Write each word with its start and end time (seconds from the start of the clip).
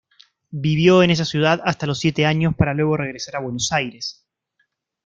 Vivió 0.63 1.03
en 1.03 1.11
esa 1.11 1.25
ciudad 1.25 1.61
hasta 1.63 1.85
los 1.85 1.99
siete 1.99 2.25
años 2.25 2.55
para 2.57 2.73
luego 2.73 2.97
regresar 2.97 3.35
a 3.35 3.39
Buenos 3.41 3.71
Aires. 3.71 4.25